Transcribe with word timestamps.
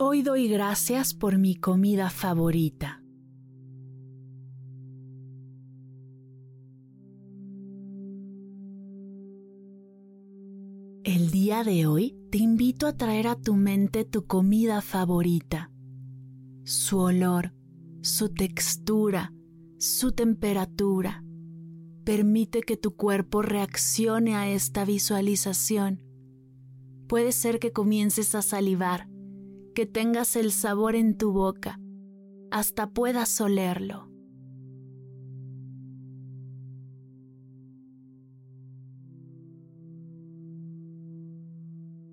Hoy 0.00 0.22
doy 0.22 0.46
gracias 0.46 1.12
por 1.12 1.38
mi 1.38 1.56
comida 1.56 2.08
favorita. 2.08 3.02
El 11.02 11.32
día 11.32 11.64
de 11.64 11.88
hoy 11.88 12.16
te 12.30 12.38
invito 12.38 12.86
a 12.86 12.96
traer 12.96 13.26
a 13.26 13.34
tu 13.34 13.54
mente 13.54 14.04
tu 14.04 14.24
comida 14.24 14.82
favorita, 14.82 15.72
su 16.62 17.00
olor, 17.00 17.52
su 18.00 18.32
textura, 18.32 19.34
su 19.78 20.12
temperatura. 20.12 21.24
Permite 22.04 22.60
que 22.60 22.76
tu 22.76 22.94
cuerpo 22.94 23.42
reaccione 23.42 24.36
a 24.36 24.48
esta 24.48 24.84
visualización. 24.84 26.00
Puede 27.08 27.32
ser 27.32 27.58
que 27.58 27.72
comiences 27.72 28.36
a 28.36 28.42
salivar 28.42 29.07
que 29.78 29.86
tengas 29.86 30.34
el 30.34 30.50
sabor 30.50 30.96
en 30.96 31.16
tu 31.16 31.30
boca, 31.30 31.78
hasta 32.50 32.90
puedas 32.90 33.40
olerlo. 33.40 34.10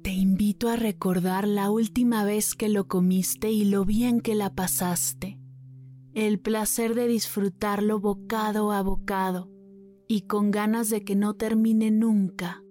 Te 0.04 0.12
invito 0.12 0.70
a 0.70 0.76
recordar 0.76 1.48
la 1.48 1.72
última 1.72 2.24
vez 2.24 2.54
que 2.54 2.70
lo 2.70 2.88
comiste 2.88 3.52
y 3.52 3.66
lo 3.66 3.84
bien 3.84 4.22
que 4.22 4.36
la 4.36 4.54
pasaste, 4.54 5.40
el 6.14 6.40
placer 6.40 6.94
de 6.94 7.08
disfrutarlo 7.08 8.00
bocado 8.00 8.74
a 8.74 8.84
bocado 8.84 9.50
y 10.08 10.28
con 10.28 10.52
ganas 10.52 10.92
de 10.92 11.04
que 11.04 11.16
no 11.16 11.34
termine 11.34 11.90
nunca. 11.90 12.62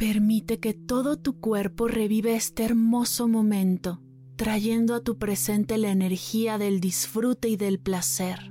Permite 0.00 0.60
que 0.60 0.72
todo 0.72 1.18
tu 1.18 1.40
cuerpo 1.40 1.86
revive 1.86 2.34
este 2.34 2.64
hermoso 2.64 3.28
momento, 3.28 4.00
trayendo 4.36 4.94
a 4.94 5.02
tu 5.02 5.18
presente 5.18 5.76
la 5.76 5.90
energía 5.90 6.56
del 6.56 6.80
disfrute 6.80 7.50
y 7.50 7.58
del 7.58 7.78
placer. 7.78 8.50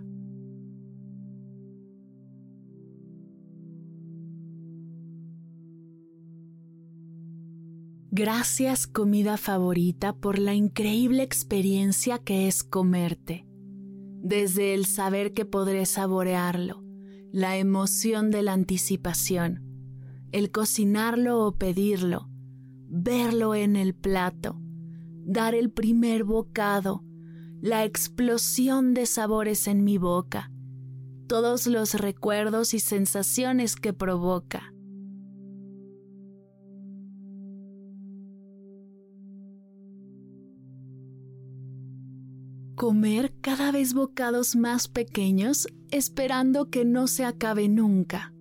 Gracias 8.12 8.86
comida 8.86 9.36
favorita 9.38 10.14
por 10.14 10.38
la 10.38 10.54
increíble 10.54 11.24
experiencia 11.24 12.20
que 12.20 12.48
es 12.48 12.62
comerte, 12.62 13.48
desde 14.22 14.76
el 14.76 14.86
saber 14.86 15.34
que 15.34 15.46
podré 15.46 15.88
saborearlo, 15.88 16.84
la 17.32 17.58
emoción 17.58 18.30
de 18.30 18.44
la 18.44 18.54
anticipación, 18.54 19.69
el 20.32 20.52
cocinarlo 20.52 21.46
o 21.46 21.56
pedirlo, 21.56 22.30
verlo 22.88 23.56
en 23.56 23.76
el 23.76 23.96
plato, 23.96 24.60
dar 25.26 25.56
el 25.56 25.72
primer 25.72 26.24
bocado, 26.24 27.04
la 27.62 27.84
explosión 27.86 28.94
de 28.94 29.06
sabores 29.06 29.68
en 29.68 29.84
mi 29.84 29.98
boca, 29.98 30.52
todos 31.28 31.68
los 31.68 31.94
recuerdos 31.96 32.74
y 32.74 32.80
sensaciones 32.80 33.76
que 33.76 33.94
provoca. 33.94 34.74
Comer 42.76 43.34
cada 43.42 43.74
vez 43.74 43.94
bocados 43.94 44.56
más 44.56 44.88
pequeños 44.88 45.68
esperando 45.92 46.70
que 46.70 46.86
no 46.86 47.08
se 47.08 47.26
acabe 47.26 47.68
nunca 47.68 48.34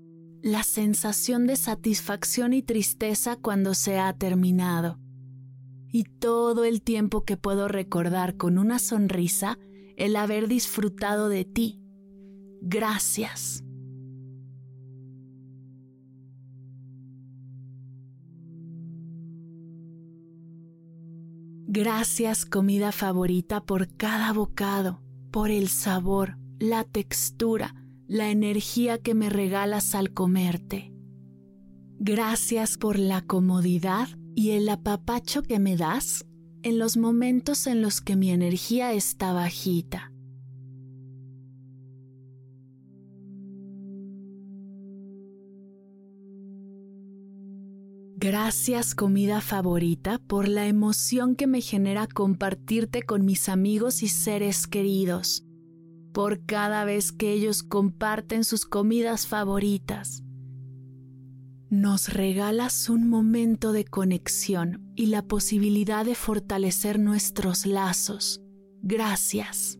la 0.53 0.63
sensación 0.63 1.47
de 1.47 1.57
satisfacción 1.57 2.53
y 2.53 2.63
tristeza 2.63 3.37
cuando 3.37 3.75
se 3.75 3.99
ha 3.99 4.13
terminado. 4.13 4.99
Y 5.91 6.05
todo 6.05 6.65
el 6.65 6.83
tiempo 6.83 7.25
que 7.25 7.37
puedo 7.37 7.69
recordar 7.69 8.37
con 8.37 8.59
una 8.59 8.79
sonrisa 8.79 9.59
el 9.97 10.17
haber 10.17 10.49
disfrutado 10.49 11.29
de 11.29 11.45
ti. 11.45 11.81
Gracias. 12.61 13.65
Gracias 21.71 22.47
comida 22.47 22.93
favorita 22.93 23.61
por 23.61 23.95
cada 23.97 24.33
bocado, 24.33 25.03
por 25.31 25.51
el 25.51 25.69
sabor, 25.69 26.39
la 26.59 26.85
textura, 26.85 27.75
la 28.09 28.31
energía 28.31 28.97
que 28.97 29.15
me 29.15 29.29
regalas 29.29 29.95
al 29.95 30.15
comerte. 30.15 30.95
Gracias 31.99 32.79
por 32.79 32.99
la 32.99 33.21
comodidad 33.21 34.09
y 34.35 34.53
el 34.53 34.67
apapacho 34.71 35.43
que 35.43 35.59
me 35.59 35.77
das 35.77 36.25
en 36.63 36.79
los 36.79 36.97
momentos 36.97 37.67
en 37.67 37.83
los 37.83 38.01
que 38.01 38.17
mi 38.17 38.31
energía 38.31 38.95
está 38.95 39.35
bajita. 39.35 40.11
Gracias 48.17 48.95
comida 48.95 49.43
favorita 49.43 50.19
por 50.19 50.49
la 50.49 50.67
emoción 50.67 51.37
que 51.37 51.47
me 51.47 51.61
genera 51.61 52.07
compartirte 52.07 53.03
con 53.03 53.25
mis 53.27 53.51
amigos 53.51 54.03
y 54.03 54.09
seres 54.09 54.67
queridos 54.67 55.45
por 56.19 56.45
cada 56.47 56.85
vez 56.85 57.13
que 57.13 57.33
ellos 57.33 57.63
comparten 57.63 58.43
sus 58.43 58.67
comidas 58.67 59.29
favoritas. 59.29 60.25
Nos 61.71 62.13
regalas 62.13 62.89
un 62.89 63.09
momento 63.09 63.71
de 63.71 63.85
conexión 63.85 64.91
y 64.97 65.07
la 65.07 65.23
posibilidad 65.23 66.05
de 66.05 66.17
fortalecer 66.17 66.99
nuestros 66.99 67.67
lazos. 67.67 68.43
Gracias. 68.83 69.79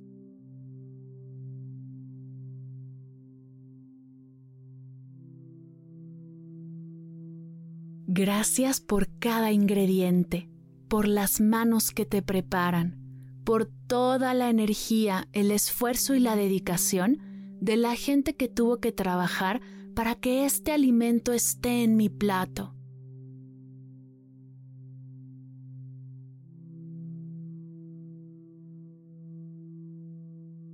Gracias 8.07 8.81
por 8.81 9.09
cada 9.19 9.51
ingrediente, 9.51 10.49
por 10.87 11.09
las 11.09 11.41
manos 11.41 11.91
que 11.91 12.07
te 12.07 12.23
preparan, 12.23 13.08
por 13.49 13.65
toda 13.65 14.35
la 14.35 14.51
energía, 14.51 15.27
el 15.33 15.51
esfuerzo 15.53 16.15
y 16.15 16.21
la 16.21 16.37
dedicación 16.37 17.23
de 17.63 17.79
la 17.79 17.97
gente 17.97 18.37
que 18.37 18.47
tuvo 18.47 18.79
que 18.79 18.93
trabajar 18.93 19.63
para 19.95 20.17
que 20.17 20.45
este 20.45 20.71
alimento 20.71 21.33
esté 21.33 21.83
en 21.83 21.97
mi 21.97 22.11
plato. 22.11 22.75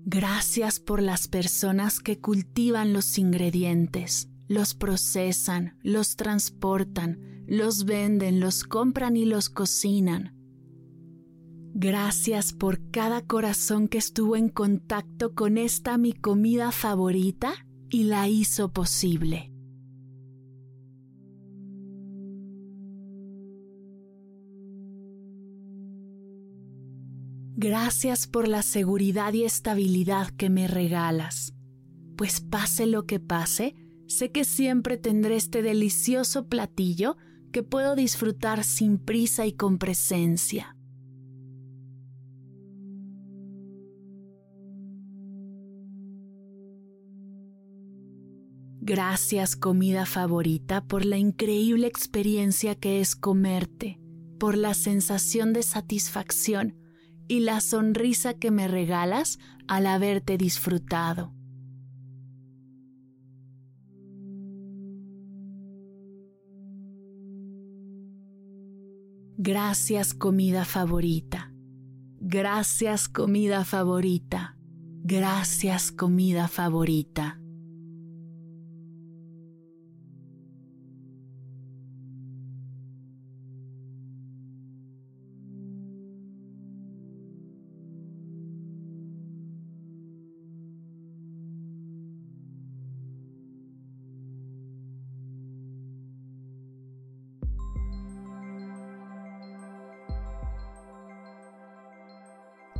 Gracias 0.04 0.80
por 0.80 1.00
las 1.00 1.28
personas 1.28 2.00
que 2.00 2.18
cultivan 2.18 2.92
los 2.92 3.18
ingredientes, 3.18 4.30
los 4.48 4.74
procesan, 4.74 5.78
los 5.84 6.16
transportan, 6.16 7.44
los 7.46 7.84
venden, 7.84 8.40
los 8.40 8.64
compran 8.64 9.16
y 9.16 9.26
los 9.26 9.48
cocinan. 9.48 10.33
Gracias 11.76 12.52
por 12.52 12.88
cada 12.92 13.26
corazón 13.26 13.88
que 13.88 13.98
estuvo 13.98 14.36
en 14.36 14.48
contacto 14.48 15.34
con 15.34 15.58
esta 15.58 15.98
mi 15.98 16.12
comida 16.12 16.70
favorita 16.70 17.52
y 17.90 18.04
la 18.04 18.28
hizo 18.28 18.72
posible. 18.72 19.50
Gracias 27.56 28.28
por 28.28 28.46
la 28.46 28.62
seguridad 28.62 29.32
y 29.32 29.42
estabilidad 29.42 30.28
que 30.28 30.50
me 30.50 30.68
regalas, 30.68 31.54
pues 32.16 32.40
pase 32.40 32.86
lo 32.86 33.04
que 33.04 33.18
pase, 33.18 33.74
sé 34.06 34.30
que 34.30 34.44
siempre 34.44 34.96
tendré 34.96 35.34
este 35.34 35.60
delicioso 35.60 36.46
platillo 36.48 37.16
que 37.50 37.64
puedo 37.64 37.96
disfrutar 37.96 38.62
sin 38.62 38.98
prisa 38.98 39.44
y 39.44 39.54
con 39.54 39.78
presencia. 39.78 40.73
Gracias 48.86 49.56
comida 49.56 50.04
favorita 50.04 50.84
por 50.84 51.06
la 51.06 51.16
increíble 51.16 51.86
experiencia 51.86 52.74
que 52.74 53.00
es 53.00 53.16
comerte, 53.16 53.98
por 54.38 54.58
la 54.58 54.74
sensación 54.74 55.54
de 55.54 55.62
satisfacción 55.62 56.76
y 57.26 57.40
la 57.40 57.62
sonrisa 57.62 58.34
que 58.34 58.50
me 58.50 58.68
regalas 58.68 59.38
al 59.68 59.86
haberte 59.86 60.36
disfrutado. 60.36 61.32
Gracias 69.38 70.12
comida 70.12 70.66
favorita. 70.66 71.54
Gracias 72.20 73.08
comida 73.08 73.64
favorita. 73.64 74.58
Gracias 75.04 75.90
comida 75.90 76.48
favorita. 76.48 77.40